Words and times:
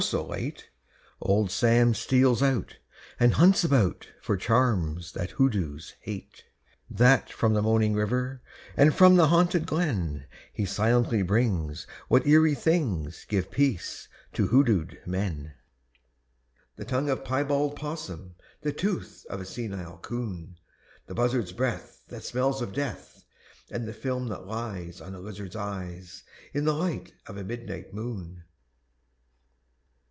so 0.03 0.25
late, 0.25 0.71
Old 1.21 1.51
Sam 1.51 1.93
steals 1.93 2.41
out 2.41 2.77
And 3.19 3.35
hunts 3.35 3.63
about 3.63 4.07
For 4.19 4.35
charms 4.35 5.11
that 5.11 5.29
hoodoos 5.33 5.93
hate! 6.01 6.45
That 6.89 7.29
from 7.29 7.53
the 7.53 7.61
moaning 7.61 7.93
river 7.93 8.41
And 8.75 8.95
from 8.95 9.15
the 9.15 9.27
haunted 9.27 9.67
glen 9.67 10.25
He 10.51 10.65
silently 10.65 11.21
brings 11.21 11.85
what 12.07 12.25
eerie 12.25 12.55
things 12.55 13.25
Give 13.29 13.51
peace 13.51 14.07
to 14.33 14.47
hoodooed 14.47 14.99
men: 15.05 15.53
_The 16.79 16.87
tongue 16.87 17.07
of 17.11 17.19
a 17.19 17.21
piebald 17.21 17.75
'possum, 17.75 18.33
The 18.61 18.73
tooth 18.73 19.23
of 19.29 19.39
a 19.39 19.45
senile 19.45 19.99
'coon, 19.99 20.57
The 21.05 21.13
buzzard's 21.13 21.51
breath 21.51 22.01
that 22.07 22.23
smells 22.23 22.59
of 22.63 22.73
death, 22.73 23.23
And 23.69 23.87
the 23.87 23.93
film 23.93 24.29
that 24.29 24.47
lies 24.47 24.99
On 24.99 25.13
a 25.13 25.19
lizard's 25.19 25.55
eyes 25.55 26.23
In 26.55 26.65
the 26.65 26.73
light 26.73 27.13
of 27.27 27.37
a 27.37 27.43
midnight 27.43 27.93
moon! 27.93 28.45